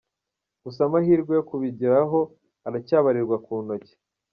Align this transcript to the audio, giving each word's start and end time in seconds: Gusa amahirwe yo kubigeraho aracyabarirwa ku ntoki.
Gusa 0.63 0.79
amahirwe 0.87 1.31
yo 1.37 1.43
kubigeraho 1.49 2.19
aracyabarirwa 2.67 3.35
ku 3.45 3.53
ntoki. 3.63 3.93